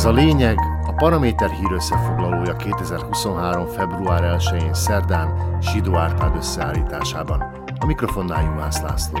Ez 0.00 0.06
a 0.06 0.12
lényeg, 0.12 0.58
a 0.86 0.92
Paraméter 0.92 1.50
hír 1.50 1.72
összefoglalója 1.72 2.56
2023. 2.56 3.66
február 3.66 4.38
1-én 4.38 4.74
szerdán 4.74 5.58
Sidó 5.62 5.96
Árpád 5.96 6.36
összeállításában. 6.36 7.40
A 7.78 7.86
mikrofonnál 7.86 8.42
Juhász 8.42 8.80
László. 8.80 9.18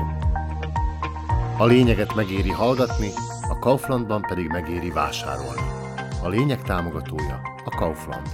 A 1.58 1.66
lényeget 1.66 2.14
megéri 2.14 2.50
hallgatni, 2.50 3.10
a 3.48 3.58
Kauflandban 3.58 4.22
pedig 4.22 4.48
megéri 4.48 4.90
vásárolni. 4.90 5.66
A 6.22 6.28
lényeg 6.28 6.62
támogatója 6.62 7.40
a 7.64 7.76
Kaufland. 7.76 8.28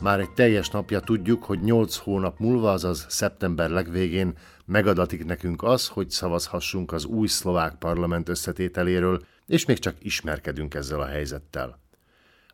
Már 0.00 0.20
egy 0.20 0.30
teljes 0.30 0.70
napja 0.70 1.00
tudjuk, 1.00 1.44
hogy 1.44 1.60
8 1.60 1.96
hónap 1.96 2.38
múlva, 2.38 2.70
azaz 2.70 3.06
szeptember 3.08 3.70
legvégén 3.70 4.34
megadatik 4.64 5.24
nekünk 5.24 5.62
az, 5.62 5.88
hogy 5.88 6.10
szavazhassunk 6.10 6.92
az 6.92 7.04
új 7.04 7.26
szlovák 7.26 7.74
parlament 7.74 8.28
összetételéről, 8.28 9.20
és 9.46 9.64
még 9.64 9.78
csak 9.78 9.96
ismerkedünk 9.98 10.74
ezzel 10.74 11.00
a 11.00 11.06
helyzettel. 11.06 11.80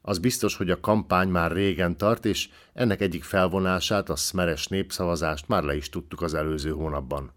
Az 0.02 0.18
biztos, 0.18 0.56
hogy 0.56 0.70
a 0.70 0.80
kampány 0.80 1.28
már 1.28 1.52
régen 1.52 1.96
tart, 1.96 2.24
és 2.24 2.48
ennek 2.72 3.00
egyik 3.00 3.24
felvonását, 3.24 4.08
a 4.08 4.16
szmeres 4.16 4.66
népszavazást 4.66 5.48
már 5.48 5.62
le 5.62 5.76
is 5.76 5.88
tudtuk 5.88 6.22
az 6.22 6.34
előző 6.34 6.70
hónapban. 6.70 7.32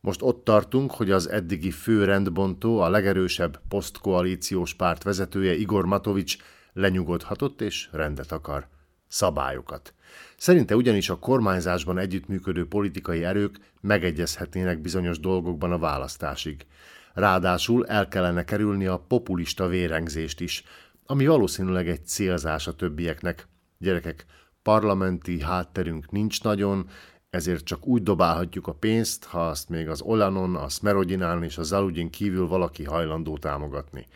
Most 0.00 0.22
ott 0.22 0.44
tartunk, 0.44 0.90
hogy 0.90 1.10
az 1.10 1.28
eddigi 1.28 1.70
fő 1.70 2.04
rendbontó, 2.04 2.80
a 2.80 2.88
legerősebb 2.88 3.60
posztkoalíciós 3.68 4.74
párt 4.74 5.02
vezetője 5.02 5.54
Igor 5.54 5.84
Matovics 5.84 6.36
lenyugodhatott 6.72 7.60
és 7.60 7.88
rendet 7.92 8.32
akar. 8.32 8.68
Szabályokat. 9.10 9.94
Szerinte 10.36 10.76
ugyanis 10.76 11.08
a 11.08 11.18
kormányzásban 11.18 11.98
együttműködő 11.98 12.66
politikai 12.68 13.24
erők 13.24 13.58
megegyezhetnének 13.80 14.80
bizonyos 14.80 15.20
dolgokban 15.20 15.72
a 15.72 15.78
választásig. 15.78 16.66
Ráadásul 17.14 17.86
el 17.86 18.08
kellene 18.08 18.44
kerülni 18.44 18.86
a 18.86 19.04
populista 19.08 19.66
vérengzést 19.66 20.40
is, 20.40 20.64
ami 21.06 21.26
valószínűleg 21.26 21.88
egy 21.88 22.06
célzás 22.06 22.66
a 22.66 22.74
többieknek. 22.74 23.48
Gyerekek, 23.78 24.24
parlamenti 24.62 25.40
hátterünk 25.40 26.10
nincs 26.10 26.42
nagyon, 26.42 26.88
ezért 27.30 27.64
csak 27.64 27.86
úgy 27.86 28.02
dobálhatjuk 28.02 28.66
a 28.66 28.74
pénzt, 28.74 29.24
ha 29.24 29.46
azt 29.46 29.68
még 29.68 29.88
az 29.88 30.00
Olanon, 30.00 30.56
a 30.56 30.68
Smerodinán 30.68 31.42
és 31.42 31.58
a 31.58 31.62
Zaludin 31.62 32.10
kívül 32.10 32.46
valaki 32.46 32.84
hajlandó 32.84 33.38
támogatni. 33.38 34.06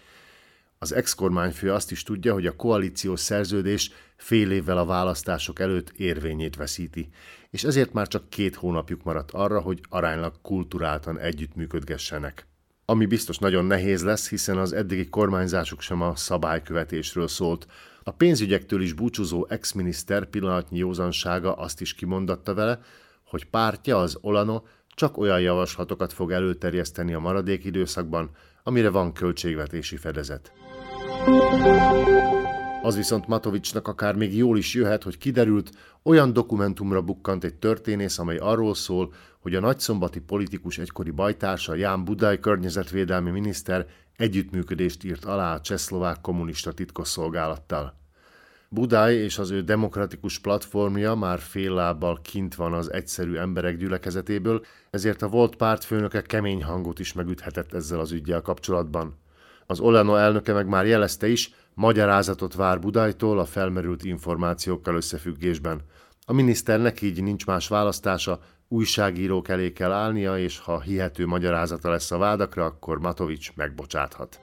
Az 0.78 0.92
ex-kormányfő 0.94 1.72
azt 1.72 1.90
is 1.90 2.02
tudja, 2.02 2.32
hogy 2.32 2.46
a 2.46 2.56
koalíciós 2.56 3.20
szerződés 3.20 3.90
fél 4.16 4.50
évvel 4.50 4.78
a 4.78 4.84
választások 4.84 5.60
előtt 5.60 5.90
érvényét 5.90 6.56
veszíti, 6.56 7.08
és 7.50 7.64
ezért 7.64 7.92
már 7.92 8.08
csak 8.08 8.28
két 8.28 8.54
hónapjuk 8.54 9.02
maradt 9.02 9.30
arra, 9.30 9.60
hogy 9.60 9.80
aránylag 9.88 10.34
kulturáltan 10.42 11.18
együttműködgessenek 11.18 12.46
ami 12.84 13.06
biztos 13.06 13.38
nagyon 13.38 13.64
nehéz 13.64 14.02
lesz, 14.02 14.28
hiszen 14.28 14.58
az 14.58 14.72
eddigi 14.72 15.08
kormányzásuk 15.08 15.80
sem 15.80 16.02
a 16.02 16.16
szabálykövetésről 16.16 17.28
szólt. 17.28 17.66
A 18.02 18.10
pénzügyektől 18.10 18.82
is 18.82 18.92
búcsúzó 18.92 19.46
ex-miniszter 19.48 20.26
pillanatnyi 20.26 20.78
józansága 20.78 21.52
azt 21.52 21.80
is 21.80 21.94
kimondatta 21.94 22.54
vele, 22.54 22.80
hogy 23.24 23.44
pártja, 23.44 23.98
az 23.98 24.18
Olano, 24.20 24.62
csak 24.88 25.16
olyan 25.16 25.40
javaslatokat 25.40 26.12
fog 26.12 26.32
előterjeszteni 26.32 27.14
a 27.14 27.18
maradék 27.18 27.64
időszakban, 27.64 28.30
amire 28.62 28.90
van 28.90 29.12
költségvetési 29.12 29.96
fedezet. 29.96 30.63
Az 32.82 32.96
viszont 32.96 33.26
Matovicsnak 33.26 33.88
akár 33.88 34.14
még 34.14 34.36
jól 34.36 34.58
is 34.58 34.74
jöhet, 34.74 35.02
hogy 35.02 35.18
kiderült, 35.18 35.70
olyan 36.02 36.32
dokumentumra 36.32 37.02
bukkant 37.02 37.44
egy 37.44 37.54
történész, 37.54 38.18
amely 38.18 38.36
arról 38.36 38.74
szól, 38.74 39.12
hogy 39.40 39.54
a 39.54 39.60
nagyszombati 39.60 40.20
politikus 40.20 40.78
egykori 40.78 41.10
bajtársa 41.10 41.74
Ján 41.74 42.04
Budaj 42.04 42.38
környezetvédelmi 42.38 43.30
miniszter 43.30 43.86
együttműködést 44.16 45.04
írt 45.04 45.24
alá 45.24 45.54
a 45.54 45.60
csehszlovák 45.60 46.20
kommunista 46.20 46.72
titkosszolgálattal. 46.72 47.94
Budaj 48.68 49.14
és 49.14 49.38
az 49.38 49.50
ő 49.50 49.62
demokratikus 49.62 50.38
platformja 50.38 51.14
már 51.14 51.38
fél 51.38 51.74
lábbal 51.74 52.20
kint 52.22 52.54
van 52.54 52.72
az 52.72 52.92
egyszerű 52.92 53.36
emberek 53.36 53.76
gyülekezetéből, 53.76 54.64
ezért 54.90 55.22
a 55.22 55.28
volt 55.28 55.56
pártfőnöke 55.56 56.22
kemény 56.22 56.62
hangot 56.62 56.98
is 56.98 57.12
megüthetett 57.12 57.74
ezzel 57.74 58.00
az 58.00 58.12
ügyjel 58.12 58.40
kapcsolatban. 58.40 59.22
Az 59.66 59.80
Olano 59.80 60.16
elnöke 60.16 60.52
meg 60.52 60.66
már 60.66 60.86
jelezte 60.86 61.28
is, 61.28 61.50
magyarázatot 61.74 62.54
vár 62.54 62.80
Budajtól 62.80 63.38
a 63.38 63.44
felmerült 63.44 64.04
információkkal 64.04 64.94
összefüggésben. 64.94 65.80
A 66.26 66.32
miniszternek 66.32 67.02
így 67.02 67.22
nincs 67.22 67.46
más 67.46 67.68
választása, 67.68 68.40
újságírók 68.68 69.48
elé 69.48 69.72
kell 69.72 69.92
állnia, 69.92 70.38
és 70.38 70.58
ha 70.58 70.80
hihető 70.80 71.26
magyarázata 71.26 71.90
lesz 71.90 72.10
a 72.10 72.18
vádakra, 72.18 72.64
akkor 72.64 72.98
Matovics 72.98 73.54
megbocsáthat. 73.54 74.40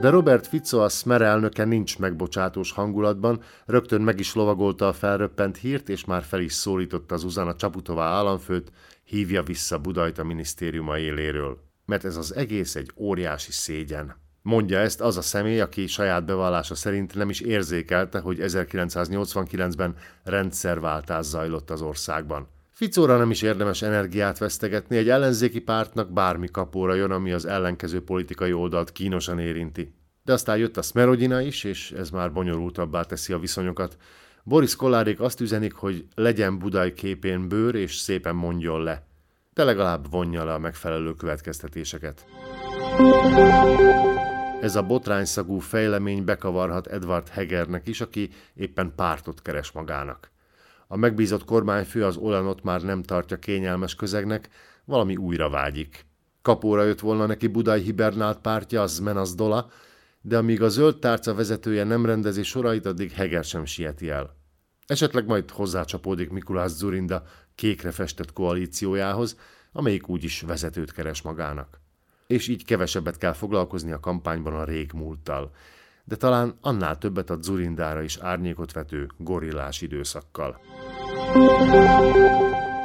De 0.00 0.10
Robert 0.10 0.46
Fico, 0.46 0.78
a 0.78 0.88
Smer 0.88 1.22
elnöke 1.22 1.64
nincs 1.64 1.98
megbocsátós 1.98 2.72
hangulatban, 2.72 3.40
rögtön 3.66 4.00
meg 4.00 4.18
is 4.18 4.34
lovagolta 4.34 4.88
a 4.88 4.92
felröppent 4.92 5.56
hírt, 5.56 5.88
és 5.88 6.04
már 6.04 6.22
fel 6.22 6.40
is 6.40 6.52
szólította 6.52 7.14
az 7.14 7.24
Uzana 7.24 7.54
Csaputová 7.54 8.04
államfőt, 8.04 8.72
hívja 9.04 9.42
vissza 9.42 9.78
Budajt 9.78 10.18
a 10.18 10.24
minisztériuma 10.24 10.98
éléről. 10.98 11.58
Mert 11.84 12.04
ez 12.04 12.16
az 12.16 12.34
egész 12.34 12.74
egy 12.74 12.90
óriási 12.96 13.52
szégyen. 13.52 14.22
Mondja 14.42 14.78
ezt 14.78 15.00
az 15.00 15.16
a 15.16 15.22
személy, 15.22 15.60
aki 15.60 15.86
saját 15.86 16.24
bevallása 16.24 16.74
szerint 16.74 17.14
nem 17.14 17.30
is 17.30 17.40
érzékelte, 17.40 18.18
hogy 18.18 18.38
1989-ben 18.40 19.96
rendszerváltás 20.22 21.24
zajlott 21.24 21.70
az 21.70 21.82
országban. 21.82 22.48
Ficóra 22.70 23.16
nem 23.16 23.30
is 23.30 23.42
érdemes 23.42 23.82
energiát 23.82 24.38
vesztegetni, 24.38 24.96
egy 24.96 25.08
ellenzéki 25.08 25.60
pártnak 25.60 26.12
bármi 26.12 26.48
kapóra 26.48 26.94
jön, 26.94 27.10
ami 27.10 27.32
az 27.32 27.44
ellenkező 27.44 28.04
politikai 28.04 28.52
oldalt 28.52 28.92
kínosan 28.92 29.38
érinti. 29.38 29.94
De 30.24 30.32
aztán 30.32 30.56
jött 30.56 30.76
a 30.76 30.82
Smerodina 30.82 31.40
is, 31.40 31.64
és 31.64 31.92
ez 31.92 32.10
már 32.10 32.32
bonyolultabbá 32.32 33.02
teszi 33.02 33.32
a 33.32 33.38
viszonyokat. 33.38 33.96
Boris 34.42 34.76
Kolárék 34.76 35.20
azt 35.20 35.40
üzenik, 35.40 35.72
hogy 35.72 36.06
legyen 36.14 36.58
Budaj 36.58 36.92
képén 36.92 37.48
bőr, 37.48 37.74
és 37.74 37.96
szépen 37.96 38.34
mondjon 38.34 38.82
le. 38.82 39.06
De 39.54 39.64
legalább 39.64 40.10
vonja 40.10 40.44
le 40.44 40.52
a 40.52 40.58
megfelelő 40.58 41.14
következtetéseket. 41.14 42.26
Ez 44.60 44.76
a 44.76 44.82
botrányszagú 44.82 45.58
fejlemény 45.58 46.24
bekavarhat 46.24 46.86
Edward 46.86 47.28
Hegernek 47.28 47.88
is, 47.88 48.00
aki 48.00 48.30
éppen 48.54 48.92
pártot 48.96 49.42
keres 49.42 49.72
magának. 49.72 50.30
A 50.86 50.96
megbízott 50.96 51.44
kormányfő 51.44 52.04
az 52.04 52.16
Olanot 52.16 52.62
már 52.62 52.82
nem 52.82 53.02
tartja 53.02 53.38
kényelmes 53.38 53.94
közegnek, 53.94 54.48
valami 54.84 55.16
újra 55.16 55.50
vágyik. 55.50 56.06
Kapóra 56.42 56.84
jött 56.84 57.00
volna 57.00 57.26
neki 57.26 57.46
Budai 57.46 57.80
hibernált 57.80 58.38
pártja, 58.38 58.82
az 58.82 59.34
Dola, 59.34 59.68
de 60.20 60.36
amíg 60.36 60.62
a 60.62 60.68
zöld 60.68 60.98
tárca 60.98 61.34
vezetője 61.34 61.84
nem 61.84 62.06
rendezi 62.06 62.42
sorait, 62.42 62.86
addig 62.86 63.10
Heger 63.10 63.44
sem 63.44 63.64
sieti 63.64 64.10
el. 64.10 64.36
Esetleg 64.86 65.26
majd 65.26 65.50
hozzácsapódik 65.50 66.30
Mikulás 66.30 66.70
Zurinda 66.70 67.22
kékre 67.54 67.90
festett 67.90 68.32
koalíciójához, 68.32 69.36
amelyik 69.72 70.08
úgyis 70.08 70.40
vezetőt 70.40 70.92
keres 70.92 71.22
magának 71.22 71.82
és 72.26 72.48
így 72.48 72.64
kevesebbet 72.64 73.18
kell 73.18 73.32
foglalkozni 73.32 73.92
a 73.92 74.00
kampányban 74.00 74.54
a 74.54 74.64
régmúlttal. 74.64 75.50
De 76.04 76.16
talán 76.16 76.58
annál 76.60 76.98
többet 76.98 77.30
a 77.30 77.38
Zurindára 77.40 78.02
is 78.02 78.16
árnyékot 78.16 78.72
vető 78.72 79.08
gorillás 79.16 79.82
időszakkal. 79.82 80.60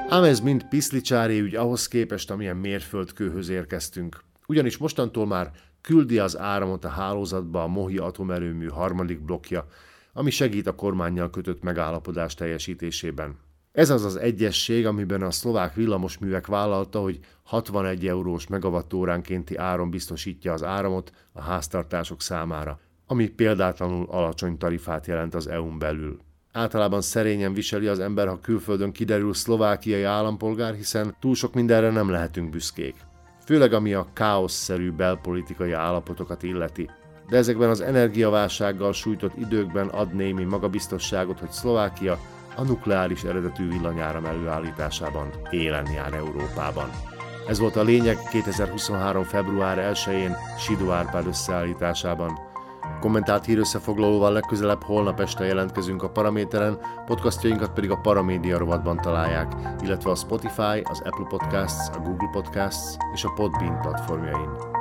Ám 0.10 0.24
ez 0.24 0.40
mind 0.40 0.68
piszlicsári 0.68 1.40
ügy 1.40 1.56
ahhoz 1.56 1.88
képest, 1.88 2.32
amilyen 2.32 2.58
mérföldkőhöz 2.58 3.50
érkeztünk. 3.50 4.24
Ugyanis 4.48 4.78
mostantól 4.78 5.26
már 5.28 5.52
küldi 5.82 6.20
az 6.20 6.38
áramot 6.38 6.86
a 6.86 6.90
hálózatba 6.90 7.64
a 7.64 7.68
Mohi 7.68 7.98
atomerőmű 7.98 8.68
harmadik 8.68 9.22
blokja, 9.22 9.68
ami 10.14 10.30
segít 10.30 10.68
a 10.68 10.76
kormányjal 10.76 11.30
kötött 11.30 11.62
megállapodás 11.62 12.34
teljesítésében. 12.34 13.38
Ez 13.72 13.90
az 13.90 14.04
az 14.04 14.16
egyesség, 14.16 14.86
amiben 14.86 15.22
a 15.22 15.32
szlovák 15.32 15.74
villamosművek 15.74 16.48
vállalta, 16.48 17.00
hogy 17.00 17.20
61 17.44 18.08
eurós 18.08 18.48
megawattóránkénti 18.48 19.56
áron 19.56 19.90
biztosítja 19.90 20.54
az 20.54 20.64
áramot 20.64 21.12
a 21.32 21.42
háztartások 21.42 22.22
számára, 22.22 22.80
ami 23.08 23.28
példátlanul 23.28 24.06
alacsony 24.10 24.58
tarifát 24.58 25.08
jelent 25.08 25.36
az 25.36 25.48
EU-n 25.48 25.78
belül. 25.80 26.20
Általában 26.52 27.02
szerényen 27.02 27.54
viseli 27.54 27.88
az 27.88 28.00
ember, 28.00 28.28
ha 28.28 28.40
külföldön 28.40 28.92
kiderül 28.92 29.34
szlovákiai 29.34 30.04
állampolgár, 30.04 30.74
hiszen 30.74 31.16
túl 31.20 31.36
sok 31.36 31.54
mindenre 31.54 31.90
nem 31.90 32.10
lehetünk 32.10 32.50
büszkék. 32.50 32.96
Főleg 33.46 33.74
ami 33.74 33.94
a 33.94 34.08
káoszszerű 34.14 34.92
belpolitikai 34.92 35.72
állapotokat 35.72 36.44
illeti. 36.44 36.90
De 37.30 37.38
ezekben 37.38 37.70
az 37.70 37.82
energiaválsággal 37.82 38.94
sújtott 38.94 39.38
időkben 39.38 39.88
ad 39.88 40.16
némi 40.16 40.44
magabiztosságot, 40.44 41.40
hogy 41.40 41.52
Szlovákia 41.52 42.20
a 42.56 42.64
nukleáris 42.64 43.24
eredetű 43.24 43.68
villanyáram 43.70 44.26
előállításában 44.26 45.30
élen 45.50 45.92
jár 45.92 46.14
Európában. 46.14 46.90
Ez 47.48 47.60
volt 47.60 47.76
a 47.76 47.84
lényeg 47.84 48.18
2023. 48.32 49.24
február 49.24 49.94
1-én 49.94 50.36
Sidó 50.58 50.92
Árpád 50.92 51.28
összeállításában. 51.28 52.48
Kommentált 53.00 53.46
hírösszefoglalóval 53.46 54.32
legközelebb 54.32 54.84
holnap 54.84 55.20
este 55.20 55.46
jelentkezünk 55.46 56.04
a 56.04 56.10
Paraméteren, 56.10 56.78
podcastjainkat 57.06 57.74
pedig 57.74 57.92
a 57.92 58.00
Paramédia 58.02 58.58
rovatban 58.58 58.98
találják, 58.98 59.56
illetve 59.82 60.12
a 60.12 60.16
Spotify, 60.16 60.82
az 60.84 61.02
Apple 61.04 61.28
Podcasts, 61.30 61.96
a 61.96 62.00
Google 62.00 62.30
Podcasts 62.32 62.96
és 63.14 63.24
a 63.24 63.34
Podbean 63.36 63.80
platformjain. 63.82 64.79